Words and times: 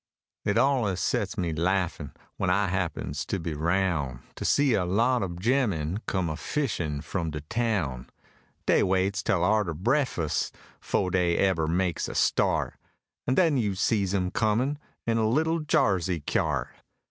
It 0.45 0.57
alluz 0.57 0.97
sets 0.97 1.37
me 1.37 1.53
laughin', 1.53 2.13
when 2.37 2.49
I 2.49 2.69
happens 2.69 3.23
to 3.27 3.37
be 3.39 3.53
'roun,' 3.53 4.23
To 4.33 4.43
see 4.43 4.73
a 4.73 4.83
lot 4.83 5.21
ob 5.21 5.39
gemmen 5.39 5.99
come 6.07 6.27
a 6.27 6.35
fishin' 6.35 7.01
frum 7.01 7.29
de 7.29 7.41
town: 7.41 8.09
Dey 8.65 8.81
waits 8.81 9.21
tell 9.21 9.43
arter 9.43 9.75
breakfus', 9.75 10.51
'fo' 10.79 11.11
dey 11.11 11.37
ebber 11.37 11.67
makes 11.67 12.07
a 12.07 12.15
start, 12.15 12.79
An' 13.27 13.35
den 13.35 13.57
you 13.57 13.75
sees 13.75 14.11
'em 14.15 14.31
comin' 14.31 14.79
in 15.05 15.19
a 15.19 15.29
little 15.29 15.59
Jarsey 15.59 16.21
kyart! 16.21 16.69